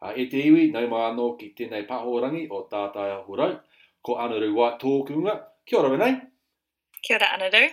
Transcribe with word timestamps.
Uh, 0.00 0.12
e 0.14 0.28
te 0.30 0.38
iwi, 0.46 0.68
nei 0.70 0.86
anō 0.86 1.32
ki 1.40 1.52
tēnei 1.58 1.86
pahorangi 1.88 2.46
o 2.54 2.62
tātai 2.70 3.10
ahurau, 3.16 3.56
ko 4.06 4.14
Ānaru 4.22 4.52
White 4.54 4.78
tōkunga. 4.84 5.34
Kia 5.66 5.78
ora, 5.80 5.90
Renee. 5.90 6.20
Kia 7.02 7.16
ora, 7.16 7.32
Ānaru. 7.34 7.68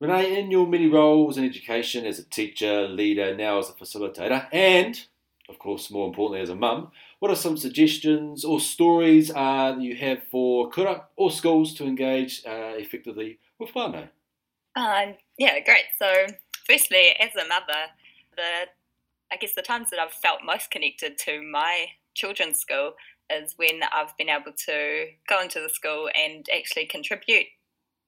Renee, 0.00 0.38
in 0.38 0.50
your 0.50 0.66
many 0.66 0.88
roles 0.88 1.36
in 1.36 1.44
education 1.44 2.06
as 2.06 2.18
a 2.18 2.24
teacher, 2.24 2.88
leader, 2.88 3.36
now 3.36 3.58
as 3.58 3.68
a 3.68 3.74
facilitator, 3.74 4.46
and, 4.52 5.04
of 5.50 5.58
course, 5.58 5.90
more 5.90 6.06
importantly 6.06 6.40
as 6.40 6.48
a 6.48 6.54
mum, 6.54 6.92
what 7.18 7.30
are 7.30 7.36
some 7.36 7.58
suggestions 7.58 8.44
or 8.44 8.58
stories 8.60 9.30
uh, 9.30 9.72
that 9.72 9.82
you 9.82 9.96
have 9.96 10.22
for 10.30 10.70
kura 10.70 11.04
or 11.16 11.30
schools 11.30 11.74
to 11.74 11.84
engage 11.84 12.42
uh, 12.46 12.78
effectively 12.78 13.38
with 13.58 13.70
whānau? 13.74 14.08
Um, 14.76 15.14
yeah, 15.36 15.58
great. 15.60 15.86
So, 15.98 16.26
firstly, 16.64 17.10
as 17.18 17.34
a 17.34 17.46
mother, 17.48 17.90
the 18.36 18.68
I 19.32 19.36
guess 19.36 19.54
the 19.54 19.62
times 19.62 19.90
that 19.90 20.00
I've 20.00 20.12
felt 20.12 20.40
most 20.44 20.70
connected 20.70 21.18
to 21.18 21.42
my 21.42 21.86
children's 22.14 22.58
school 22.58 22.94
is 23.30 23.54
when 23.56 23.80
I've 23.92 24.16
been 24.16 24.30
able 24.30 24.52
to 24.66 25.06
go 25.28 25.42
into 25.42 25.60
the 25.60 25.68
school 25.68 26.08
and 26.14 26.46
actually 26.54 26.86
contribute 26.86 27.46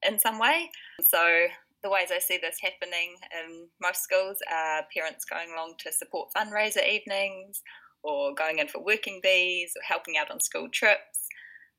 in 0.06 0.18
some 0.18 0.38
way. 0.38 0.70
So 1.04 1.46
the 1.82 1.90
ways 1.90 2.08
I 2.14 2.18
see 2.18 2.38
this 2.40 2.58
happening 2.60 3.16
in 3.32 3.68
most 3.80 4.02
schools 4.02 4.38
are 4.50 4.82
parents 4.94 5.24
going 5.24 5.52
along 5.52 5.74
to 5.78 5.92
support 5.92 6.30
fundraiser 6.36 6.86
evenings 6.86 7.62
or 8.02 8.34
going 8.34 8.58
in 8.58 8.68
for 8.68 8.82
working 8.82 9.20
bees 9.22 9.72
or 9.76 9.82
helping 9.86 10.16
out 10.16 10.30
on 10.30 10.40
school 10.40 10.68
trips. 10.70 11.28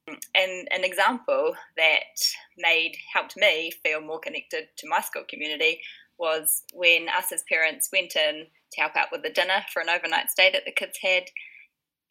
And 0.08 0.68
an 0.72 0.84
example 0.84 1.56
that 1.78 2.18
made 2.58 2.94
helped 3.14 3.38
me 3.38 3.72
feel 3.84 4.02
more 4.02 4.20
connected 4.20 4.68
to 4.78 4.90
my 4.90 5.02
school 5.02 5.24
community 5.28 5.80
was 6.22 6.64
when 6.72 7.10
us 7.10 7.32
as 7.34 7.44
parents 7.50 7.90
went 7.92 8.16
in 8.16 8.46
to 8.74 8.82
help 8.82 8.96
out 8.96 9.08
with 9.12 9.24
the 9.24 9.30
dinner 9.32 9.66
for 9.74 9.82
an 9.82 9.90
overnight 9.90 10.30
stay 10.30 10.52
that 10.52 10.64
the 10.66 10.72
kids 10.72 11.00
had. 11.02 11.24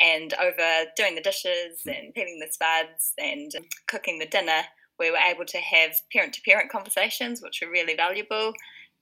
And 0.01 0.35
over 0.35 0.91
doing 0.97 1.15
the 1.15 1.21
dishes 1.21 1.83
hmm. 1.85 1.91
and 1.91 2.15
peeling 2.15 2.41
the 2.41 2.53
spuds 2.53 3.15
and 3.19 3.53
cooking 3.87 4.19
the 4.19 4.27
dinner, 4.27 4.63
we 4.99 5.11
were 5.11 5.17
able 5.17 5.47
to 5.47 5.59
have 5.59 5.93
parent 6.13 6.35
to 6.35 6.43
parent 6.43 6.71
conversations, 6.71 7.41
which 7.41 7.61
were 7.63 7.71
really 7.71 7.95
valuable 7.95 8.53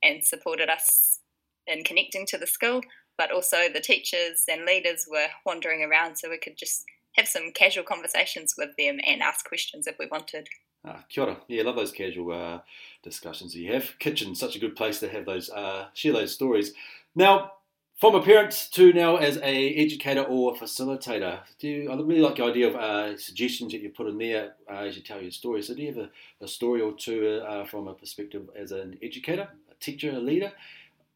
and 0.02 0.24
supported 0.24 0.68
us 0.68 1.20
in 1.66 1.82
connecting 1.82 2.26
to 2.26 2.38
the 2.38 2.46
school. 2.46 2.82
But 3.16 3.32
also, 3.32 3.68
the 3.72 3.80
teachers 3.80 4.44
and 4.48 4.64
leaders 4.64 5.06
were 5.10 5.26
wandering 5.44 5.82
around 5.82 6.16
so 6.16 6.30
we 6.30 6.38
could 6.38 6.56
just 6.56 6.84
have 7.16 7.26
some 7.26 7.50
casual 7.52 7.82
conversations 7.82 8.54
with 8.56 8.70
them 8.78 9.00
and 9.04 9.22
ask 9.22 9.44
questions 9.44 9.88
if 9.88 9.96
we 9.98 10.06
wanted. 10.06 10.48
Ah, 10.88 11.04
kia 11.08 11.24
ora. 11.24 11.36
Yeah, 11.48 11.64
love 11.64 11.76
those 11.76 11.92
casual 11.92 12.32
uh, 12.32 12.60
discussions 13.02 13.54
you 13.54 13.72
have. 13.72 13.98
Kitchen, 13.98 14.34
such 14.34 14.56
a 14.56 14.58
good 14.58 14.74
place 14.74 15.00
to 15.00 15.08
have 15.08 15.26
those, 15.26 15.50
uh, 15.50 15.88
share 15.92 16.14
those 16.14 16.32
stories. 16.32 16.72
Now, 17.14 17.52
from 17.98 18.14
a 18.14 18.22
parent 18.22 18.68
to 18.72 18.92
now 18.92 19.16
as 19.16 19.36
a 19.38 19.74
educator 19.74 20.22
or 20.22 20.54
a 20.54 20.58
facilitator, 20.58 21.40
do 21.58 21.68
you, 21.68 21.90
I 21.90 21.96
really 21.96 22.20
like 22.20 22.36
the 22.36 22.44
idea 22.44 22.68
of 22.68 22.76
uh, 22.76 23.18
suggestions 23.18 23.72
that 23.72 23.82
you 23.82 23.90
put 23.90 24.06
in 24.06 24.16
there 24.16 24.54
uh, 24.70 24.84
as 24.86 24.96
you 24.96 25.02
tell 25.02 25.20
your 25.20 25.30
story. 25.30 25.62
So, 25.62 25.74
do 25.74 25.82
you 25.82 25.88
have 25.88 26.04
a, 26.04 26.44
a 26.44 26.48
story 26.48 26.80
or 26.80 26.92
two 26.92 27.42
uh, 27.46 27.66
from 27.66 27.88
a 27.88 27.94
perspective 27.94 28.48
as 28.56 28.72
an 28.72 28.98
educator, 29.02 29.48
a 29.70 29.74
teacher, 29.80 30.12
a 30.12 30.20
leader, 30.20 30.52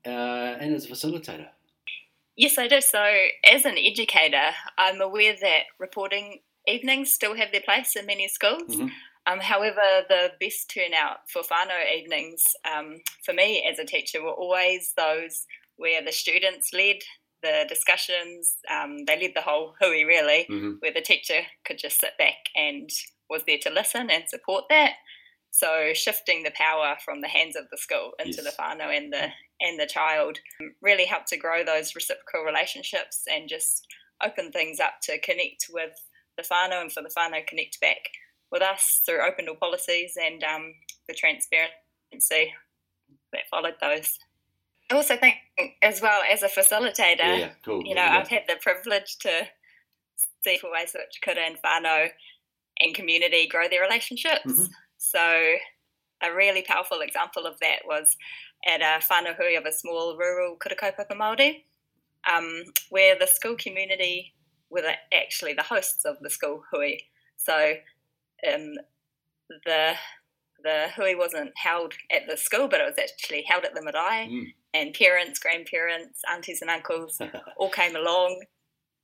uh, 0.05 0.09
and 0.61 0.75
as 0.75 0.85
a 0.85 0.89
facilitator? 0.89 1.49
Yes, 2.37 2.59
I 2.59 2.67
do. 2.69 2.81
So, 2.81 3.03
as 3.45 3.65
an 3.65 3.77
educator, 3.79 4.51
I'm 4.77 5.01
aware 5.01 5.37
that 5.41 5.63
reporting 5.79 6.41
evenings 6.67 7.13
still 7.13 7.37
have 7.37 7.53
their 7.53 7.63
place 7.63 7.97
in 7.97 8.07
many 8.07 8.29
schools. 8.29 8.69
Mm-hmm. 8.69 8.89
Um, 9.27 9.39
however, 9.41 10.05
the 10.09 10.33
best 10.41 10.73
turnout 10.73 11.19
for 11.29 11.43
whānau 11.43 11.97
evenings 11.97 12.45
um, 12.65 12.97
for 13.25 13.33
me 13.33 13.65
as 13.71 13.79
a 13.79 13.85
teacher 13.85 14.23
were 14.23 14.33
always 14.33 14.93
those 14.97 15.47
where 15.77 16.05
the 16.05 16.13
students 16.13 16.73
led 16.73 16.97
the 17.43 17.65
discussions. 17.69 18.57
Um, 18.71 19.05
they 19.07 19.21
led 19.21 19.33
the 19.35 19.43
whole 19.43 19.75
hui 19.81 20.05
really, 20.05 20.47
mm-hmm. 20.51 20.73
where 20.81 20.93
the 20.93 21.01
teacher 21.01 21.43
could 21.65 21.79
just 21.79 22.01
sit 22.01 22.13
back 22.19 22.51
and 22.57 22.91
was 23.31 23.43
there 23.47 23.59
to 23.63 23.71
listen 23.71 24.11
and 24.11 24.25
support 24.29 24.65
that. 24.71 24.93
So 25.51 25.93
shifting 25.93 26.43
the 26.43 26.53
power 26.53 26.97
from 27.05 27.21
the 27.21 27.29
hands 27.29 27.57
of 27.57 27.65
the 27.71 27.77
school 27.77 28.13
into 28.19 28.43
yes. 28.43 28.45
the 28.45 28.63
whānau 28.63 28.97
and 28.97 29.13
the 29.13 29.29
and 29.61 29.79
the 29.79 29.87
child 29.87 30.39
really 30.81 31.05
helped 31.05 31.29
to 31.29 31.37
grow 31.37 31.65
those 31.65 31.95
reciprocal 31.95 32.43
relationships 32.43 33.23
and 33.31 33.49
just 33.49 33.87
open 34.25 34.51
things 34.51 34.81
up 34.81 34.95
to 35.03 35.21
connect 35.21 35.67
with 35.71 35.93
the 36.37 36.43
whānau 36.43 36.81
and 36.81 36.91
for 36.91 37.03
the 37.03 37.13
whānau 37.17 37.47
connect 37.47 37.81
back 37.81 38.09
with 38.53 38.63
us 38.63 39.01
through 39.05 39.27
open 39.27 39.47
door 39.47 39.57
policies 39.57 40.17
and 40.23 40.45
um, 40.45 40.75
the 41.09 41.15
transparency 41.15 42.53
that 43.33 43.49
followed 43.51 43.75
those. 43.81 44.19
I 44.91 44.95
also 44.95 45.17
think, 45.17 45.37
as 45.81 46.03
well 46.03 46.21
as 46.31 46.43
a 46.43 46.49
facilitator, 46.49 47.39
yeah, 47.39 47.51
cool. 47.65 47.83
you 47.83 47.95
know, 47.95 48.05
yeah. 48.05 48.19
I've 48.19 48.29
had 48.29 48.43
the 48.47 48.57
privilege 48.61 49.17
to 49.21 49.47
see 50.45 50.59
for 50.59 50.71
ways 50.71 50.95
which 50.95 51.21
kura 51.25 51.47
and 51.47 51.57
whānau 51.65 52.11
and 52.79 52.95
community 52.95 53.49
grow 53.49 53.69
their 53.69 53.81
relationships. 53.81 54.47
Mm-hmm. 54.47 54.65
So, 54.99 55.55
a 56.23 56.35
really 56.35 56.63
powerful 56.63 57.01
example 57.01 57.47
of 57.47 57.59
that 57.61 57.81
was 57.87 58.17
at 58.67 58.83
a 58.83 59.01
hui 59.35 59.57
of 59.57 59.65
a 59.65 59.73
small 59.73 60.17
rural 60.17 60.57
kura 60.57 60.77
kaupapa 60.77 61.17
Māori, 61.17 61.65
um, 62.31 62.65
where 62.91 63.19
the 63.19 63.27
school 63.27 63.57
community 63.57 64.35
were 64.71 64.83
actually 65.13 65.55
the 65.55 65.63
hosts 65.63 66.05
of 66.05 66.17
the 66.21 66.31
school 66.31 66.63
hui. 66.71 66.99
So, 67.37 67.75
um, 68.51 68.75
the 69.65 69.95
the 70.65 70.87
hui 70.95 71.17
wasn't 71.17 71.51
held 71.57 71.95
at 72.13 72.23
the 72.29 72.37
school, 72.37 72.69
but 72.69 72.81
it 72.81 72.85
was 72.85 72.99
actually 72.99 73.45
held 73.49 73.65
at 73.65 73.75
the 73.75 73.83
marae. 73.83 74.29
Mm 74.31 74.53
and 74.75 74.95
parents, 74.95 75.39
grandparents, 75.39 76.21
aunties, 76.31 76.63
and 76.63 76.71
uncles 76.71 77.21
all 77.57 77.71
came 77.71 77.97
along 77.97 78.43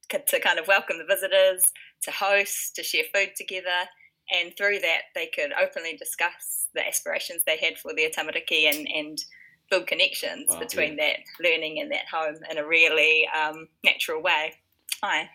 to 0.09 0.41
kind 0.41 0.59
of 0.59 0.67
welcome 0.67 0.97
the 0.99 1.05
visitors, 1.05 1.63
to 2.03 2.11
host, 2.11 2.75
to 2.75 2.83
share 2.83 3.05
food 3.15 3.33
together. 3.37 3.87
And 4.31 4.57
through 4.57 4.79
that, 4.81 5.03
they 5.15 5.27
could 5.27 5.53
openly 5.61 5.97
discuss 5.97 6.69
the 6.75 6.87
aspirations 6.87 7.43
they 7.45 7.59
had 7.59 7.79
for 7.79 7.95
their 7.95 8.11
tamariki 8.11 8.71
and, 8.71 8.87
and 8.95 9.19
build 9.71 9.87
connections 9.87 10.47
wow, 10.49 10.59
between 10.59 10.97
yeah. 10.97 11.09
that 11.09 11.47
learning 11.47 11.81
and 11.81 11.91
that 11.93 12.07
home 12.11 12.37
in 12.51 12.59
a 12.59 12.67
really 12.67 13.29
um, 13.39 13.69
natural 13.85 14.23
way. 14.23 14.55
Hi. 15.03 15.29